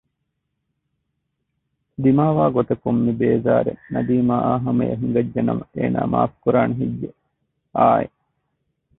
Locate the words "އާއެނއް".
7.77-8.17